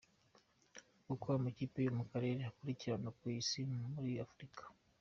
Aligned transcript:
Uko 1.13 1.27
amakipe 1.37 1.77
yo 1.85 1.91
mu 1.97 2.03
karere 2.11 2.39
akurikirana 2.49 3.09
ku 3.17 3.23
isi 3.39 3.59
no 3.79 3.85
muri 3.95 4.11
Afurika. 4.25 4.61